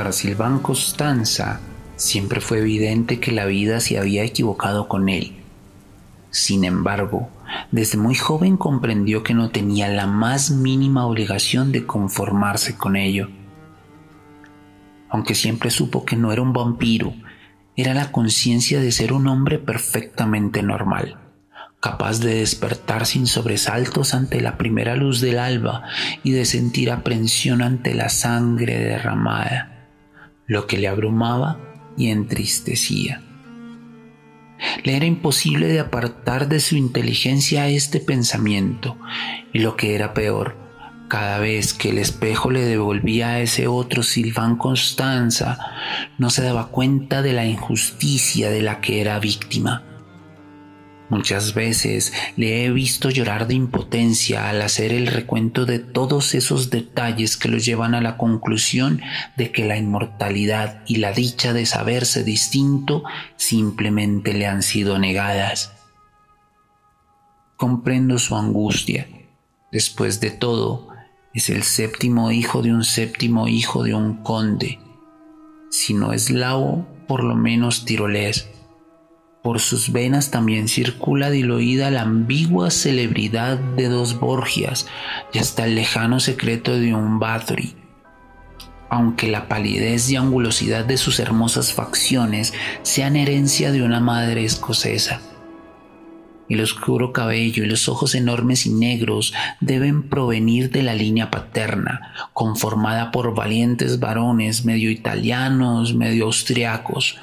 [0.00, 1.60] Para Silván Costanza
[1.96, 5.42] siempre fue evidente que la vida se había equivocado con él.
[6.30, 7.28] Sin embargo,
[7.70, 13.28] desde muy joven comprendió que no tenía la más mínima obligación de conformarse con ello.
[15.10, 17.12] Aunque siempre supo que no era un vampiro,
[17.76, 21.18] era la conciencia de ser un hombre perfectamente normal,
[21.78, 25.82] capaz de despertar sin sobresaltos ante la primera luz del alba
[26.22, 29.69] y de sentir aprensión ante la sangre derramada,
[30.50, 31.60] lo que le abrumaba
[31.96, 33.22] y entristecía.
[34.82, 38.98] Le era imposible de apartar de su inteligencia este pensamiento,
[39.52, 40.56] y lo que era peor,
[41.08, 45.56] cada vez que el espejo le devolvía a ese otro Silván Constanza,
[46.18, 49.84] no se daba cuenta de la injusticia de la que era víctima
[51.10, 56.70] Muchas veces le he visto llorar de impotencia al hacer el recuento de todos esos
[56.70, 59.02] detalles que lo llevan a la conclusión
[59.36, 63.02] de que la inmortalidad y la dicha de saberse distinto
[63.34, 65.72] simplemente le han sido negadas.
[67.56, 69.08] Comprendo su angustia.
[69.72, 70.88] Después de todo,
[71.34, 74.78] es el séptimo hijo de un séptimo hijo de un conde.
[75.70, 78.48] Si no eslavo, por lo menos tirolés.
[79.42, 84.86] Por sus venas también circula diluida la ambigua celebridad de dos Borgias
[85.32, 87.74] y hasta el lejano secreto de un Bathory.
[88.90, 92.52] Aunque la palidez y angulosidad de sus hermosas facciones
[92.82, 95.20] sean herencia de una madre escocesa
[96.50, 102.12] el oscuro cabello y los ojos enormes y negros deben provenir de la línea paterna,
[102.32, 107.18] conformada por valientes varones medio italianos, medio austriacos,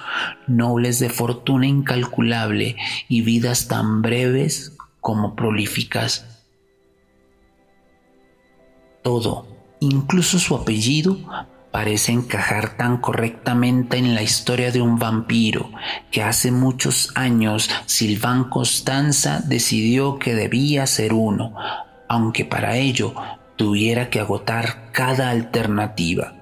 [0.47, 2.77] nobles de fortuna incalculable
[3.09, 6.25] y vidas tan breves como prolíficas.
[9.03, 9.47] Todo,
[9.79, 11.17] incluso su apellido,
[11.77, 15.69] parece encajar tan correctamente en la historia de un vampiro
[16.09, 21.53] que hace muchos años Silván Constanza decidió que debía ser uno,
[22.09, 23.13] aunque para ello
[23.57, 26.33] tuviera que agotar cada alternativa.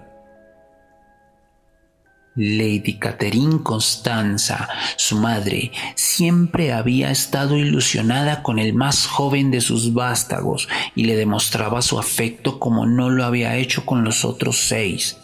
[2.38, 9.94] Lady Catherine Constanza, su madre, siempre había estado ilusionada con el más joven de sus
[9.94, 15.18] vástagos y le demostraba su afecto como no lo había hecho con los otros seis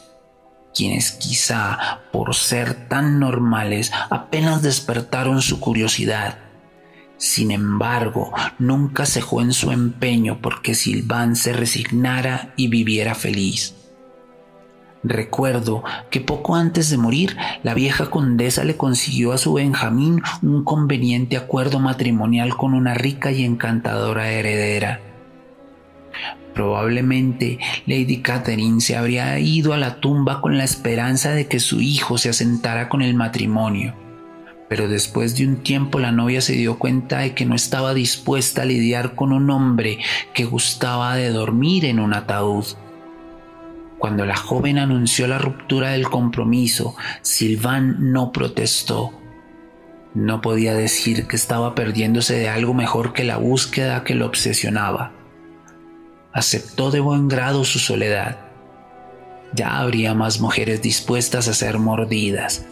[0.73, 6.39] quienes quizá por ser tan normales apenas despertaron su curiosidad.
[7.17, 13.75] Sin embargo, nunca cejó en su empeño porque Silván se resignara y viviera feliz.
[15.03, 20.63] Recuerdo que poco antes de morir, la vieja condesa le consiguió a su Benjamín un
[20.63, 25.10] conveniente acuerdo matrimonial con una rica y encantadora heredera.
[26.53, 31.79] Probablemente Lady Catherine se habría ido a la tumba con la esperanza de que su
[31.81, 33.95] hijo se asentara con el matrimonio.
[34.67, 38.61] Pero después de un tiempo la novia se dio cuenta de que no estaba dispuesta
[38.61, 39.99] a lidiar con un hombre
[40.33, 42.65] que gustaba de dormir en un ataúd.
[43.97, 49.11] Cuando la joven anunció la ruptura del compromiso, Silván no protestó.
[50.13, 55.20] No podía decir que estaba perdiéndose de algo mejor que la búsqueda que lo obsesionaba
[56.33, 58.37] aceptó de buen grado su soledad.
[59.53, 62.65] Ya habría más mujeres dispuestas a ser mordidas.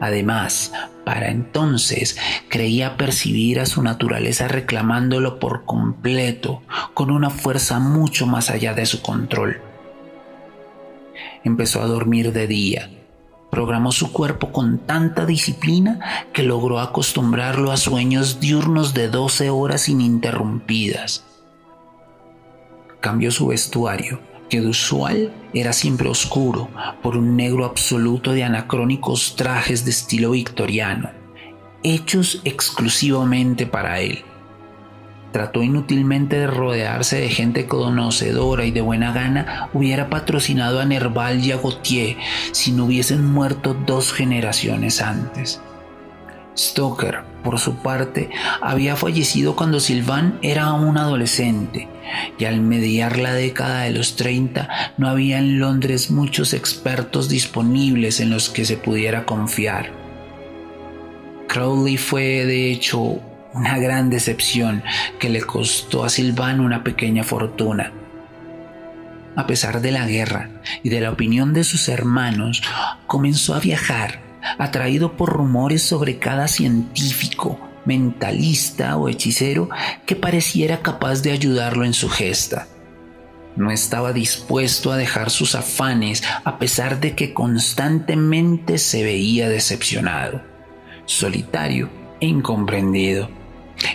[0.00, 0.72] Además,
[1.04, 2.18] para entonces
[2.48, 8.84] creía percibir a su naturaleza reclamándolo por completo, con una fuerza mucho más allá de
[8.84, 9.62] su control.
[11.44, 12.90] Empezó a dormir de día.
[13.50, 16.00] Programó su cuerpo con tanta disciplina
[16.34, 21.24] que logró acostumbrarlo a sueños diurnos de 12 horas ininterrumpidas
[23.06, 24.18] cambió su vestuario,
[24.50, 26.68] que de usual era siempre oscuro,
[27.04, 31.10] por un negro absoluto de anacrónicos trajes de estilo victoriano,
[31.84, 34.24] hechos exclusivamente para él.
[35.30, 41.44] Trató inútilmente de rodearse de gente conocedora y de buena gana hubiera patrocinado a Nerval
[41.44, 42.16] y a Gautier
[42.50, 45.60] si no hubiesen muerto dos generaciones antes.
[46.58, 48.30] Stoker, por su parte,
[48.62, 51.88] había fallecido cuando Sylvain era un adolescente,
[52.38, 58.20] y al mediar la década de los 30 no había en Londres muchos expertos disponibles
[58.20, 59.92] en los que se pudiera confiar.
[61.48, 63.20] Crowley fue, de hecho,
[63.54, 64.82] una gran decepción
[65.18, 67.92] que le costó a Sylvain una pequeña fortuna.
[69.36, 70.50] A pesar de la guerra
[70.82, 72.62] y de la opinión de sus hermanos,
[73.06, 74.25] comenzó a viajar
[74.58, 79.68] atraído por rumores sobre cada científico, mentalista o hechicero
[80.04, 82.68] que pareciera capaz de ayudarlo en su gesta.
[83.56, 90.42] No estaba dispuesto a dejar sus afanes a pesar de que constantemente se veía decepcionado,
[91.06, 91.88] solitario
[92.20, 93.30] e incomprendido,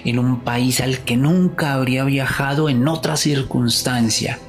[0.03, 4.39] en un país al que nunca habría viajado en otra circunstancia,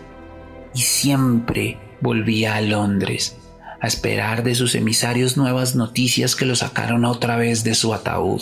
[0.75, 3.42] y siempre volvía a Londres
[3.83, 8.41] a esperar de sus emisarios nuevas noticias que lo sacaron otra vez de su ataúd.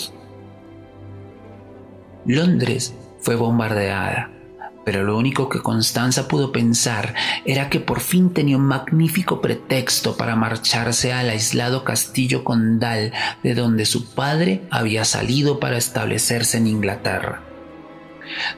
[2.24, 4.30] Londres fue bombardeada
[4.84, 7.14] pero lo único que Constanza pudo pensar
[7.44, 13.54] era que por fin tenía un magnífico pretexto para marcharse al aislado castillo condal de
[13.54, 17.49] donde su padre había salido para establecerse en Inglaterra.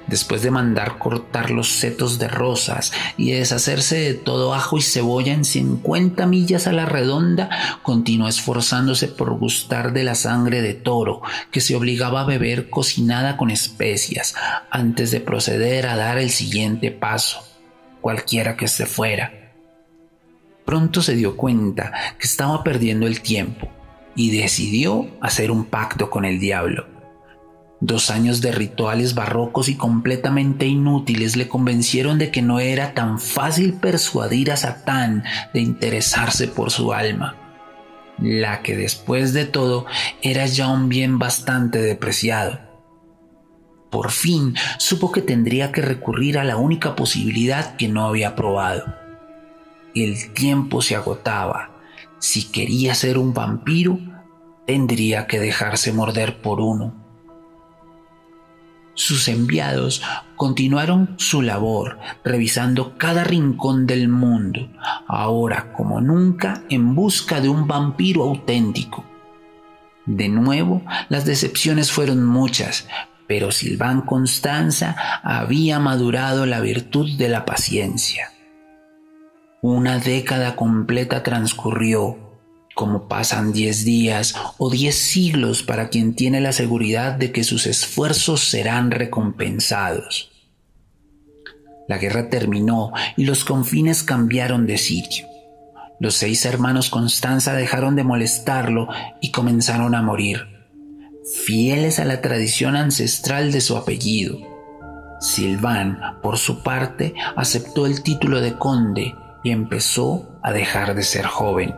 [0.07, 5.33] Después de mandar cortar los setos de rosas y deshacerse de todo ajo y cebolla
[5.33, 7.51] en 50 millas a la redonda,
[7.83, 13.37] continuó esforzándose por gustar de la sangre de toro que se obligaba a beber cocinada
[13.37, 14.35] con especias
[14.71, 17.45] antes de proceder a dar el siguiente paso,
[18.01, 19.33] cualquiera que se fuera.
[20.65, 23.69] Pronto se dio cuenta que estaba perdiendo el tiempo
[24.15, 26.92] y decidió hacer un pacto con el diablo.
[27.82, 33.19] Dos años de rituales barrocos y completamente inútiles le convencieron de que no era tan
[33.19, 37.34] fácil persuadir a Satán de interesarse por su alma,
[38.20, 39.84] la que después de todo
[40.23, 42.61] era ya un bien bastante depreciado.
[43.90, 48.94] Por fin supo que tendría que recurrir a la única posibilidad que no había probado.
[49.93, 51.70] El tiempo se agotaba.
[52.20, 53.99] Si quería ser un vampiro,
[54.69, 57.02] tendría que dejarse morder por uno
[59.12, 60.03] sus enviados
[60.37, 64.70] continuaron su labor, revisando cada rincón del mundo,
[65.06, 69.05] ahora como nunca en busca de un vampiro auténtico.
[70.06, 72.88] De nuevo, las decepciones fueron muchas,
[73.26, 78.31] pero Silván Constanza había madurado la virtud de la paciencia.
[79.61, 82.31] Una década completa transcurrió
[82.75, 87.67] como pasan diez días o diez siglos para quien tiene la seguridad de que sus
[87.67, 90.31] esfuerzos serán recompensados.
[91.89, 95.27] La guerra terminó y los confines cambiaron de sitio.
[96.01, 98.89] Los seis hermanos Constanza dejaron de molestarlo
[99.21, 100.49] y comenzaron a morir,
[101.45, 104.39] fieles a la tradición ancestral de su apellido.
[105.21, 109.15] Silván, por su parte, aceptó el título de conde
[109.45, 111.75] y empezó a dejar de ser joven.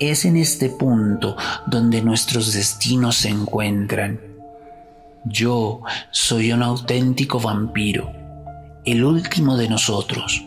[0.00, 1.36] Es en este punto
[1.66, 4.20] donde nuestros destinos se encuentran.
[5.24, 8.12] Yo soy un auténtico vampiro,
[8.84, 10.42] el último de nosotros.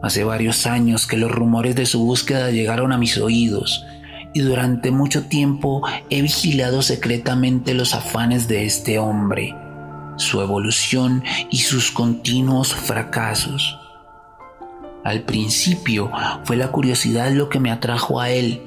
[0.00, 3.84] Hace varios años que los rumores de su búsqueda llegaron a mis oídos
[4.32, 9.56] y durante mucho tiempo he vigilado secretamente los afanes de este hombre,
[10.18, 13.81] su evolución y sus continuos fracasos.
[15.04, 16.12] Al principio
[16.44, 18.62] fue la curiosidad lo que me atrajo a él,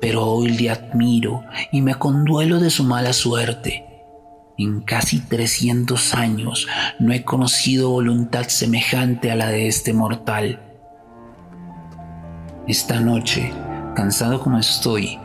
[0.00, 3.86] pero hoy le admiro y me conduelo de su mala suerte.
[4.58, 6.68] En casi 300 años
[6.98, 10.60] no he conocido voluntad semejante a la de este mortal.
[12.68, 13.50] Esta noche,
[13.96, 15.18] cansado como estoy,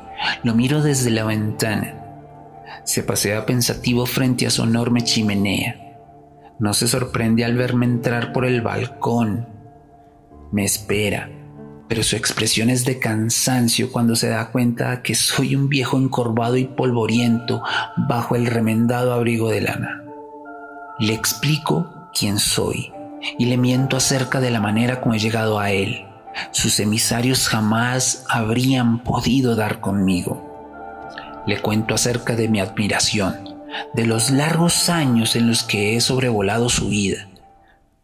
[0.43, 1.95] lo miro desde la ventana.
[2.85, 5.97] Se pasea pensativo frente a su enorme chimenea.
[6.59, 9.54] No se sorprende al verme entrar por el balcón
[10.55, 11.29] me espera,
[11.89, 16.55] pero su expresión es de cansancio cuando se da cuenta que soy un viejo encorvado
[16.55, 17.61] y polvoriento
[17.97, 20.01] bajo el remendado abrigo de lana.
[20.97, 22.93] Le explico quién soy
[23.37, 26.05] y le miento acerca de la manera como he llegado a él.
[26.51, 31.43] Sus emisarios jamás habrían podido dar conmigo.
[31.45, 33.35] Le cuento acerca de mi admiración,
[33.93, 37.27] de los largos años en los que he sobrevolado su vida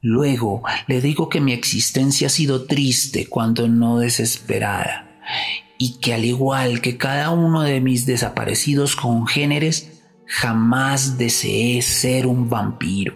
[0.03, 5.21] Luego le digo que mi existencia ha sido triste cuando no desesperada
[5.77, 12.49] y que al igual que cada uno de mis desaparecidos congéneres, jamás deseé ser un
[12.49, 13.15] vampiro.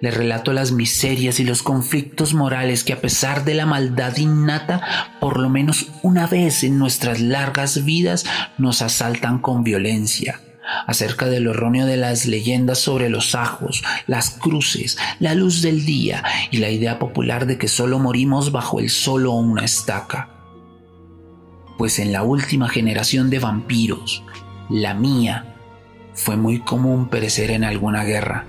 [0.00, 5.14] Le relato las miserias y los conflictos morales que a pesar de la maldad innata,
[5.20, 8.24] por lo menos una vez en nuestras largas vidas
[8.58, 10.40] nos asaltan con violencia
[10.86, 15.84] acerca de lo erróneo de las leyendas sobre los ajos, las cruces, la luz del
[15.84, 20.30] día y la idea popular de que solo morimos bajo el sol o una estaca.
[21.78, 24.22] Pues en la última generación de vampiros,
[24.70, 25.54] la mía,
[26.14, 28.46] fue muy común perecer en alguna guerra.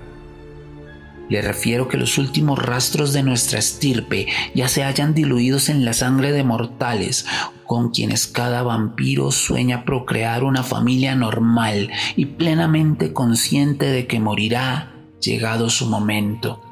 [1.28, 5.92] Le refiero que los últimos rastros de nuestra estirpe ya se hayan diluidos en la
[5.92, 7.26] sangre de mortales
[7.66, 14.94] con quienes cada vampiro sueña procrear una familia normal y plenamente consciente de que morirá
[15.20, 16.62] llegado su momento.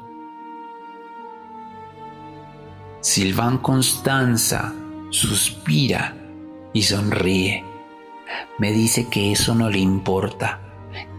[3.01, 4.73] Silván Constanza
[5.09, 6.17] suspira
[6.73, 7.63] y sonríe.
[8.57, 10.59] Me dice que eso no le importa,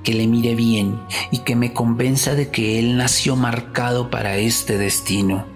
[0.02, 4.78] que le mire bien y que me convenza de que él nació marcado para este
[4.78, 5.55] destino.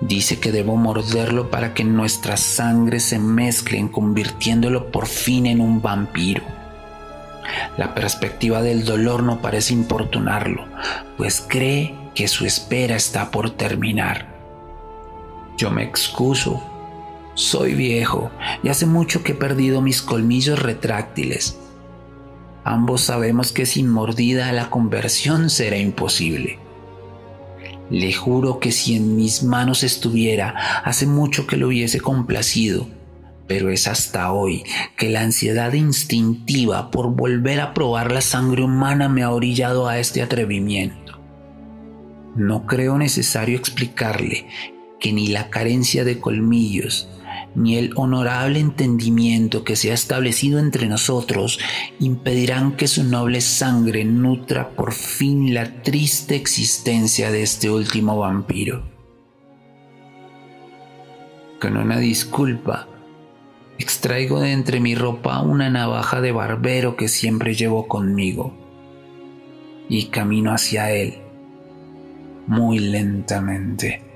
[0.00, 5.80] Dice que debo morderlo para que nuestras sangres se mezclen convirtiéndolo por fin en un
[5.80, 6.42] vampiro.
[7.76, 10.66] La perspectiva del dolor no parece importunarlo,
[11.16, 14.34] pues cree que su espera está por terminar.
[15.56, 16.62] Yo me excuso.
[17.34, 18.30] Soy viejo
[18.62, 21.58] y hace mucho que he perdido mis colmillos retráctiles.
[22.62, 26.63] Ambos sabemos que sin mordida la conversión será imposible.
[27.94, 32.88] Le juro que si en mis manos estuviera, hace mucho que lo hubiese complacido,
[33.46, 34.64] pero es hasta hoy
[34.96, 40.00] que la ansiedad instintiva por volver a probar la sangre humana me ha orillado a
[40.00, 41.20] este atrevimiento.
[42.34, 44.48] No creo necesario explicarle
[44.98, 47.08] que ni la carencia de colmillos,
[47.54, 51.58] ni el honorable entendimiento que se ha establecido entre nosotros
[52.00, 58.84] impedirán que su noble sangre nutra por fin la triste existencia de este último vampiro.
[61.60, 62.88] Con una disculpa,
[63.78, 68.54] extraigo de entre mi ropa una navaja de barbero que siempre llevo conmigo
[69.88, 71.24] y camino hacia él
[72.46, 74.13] muy lentamente.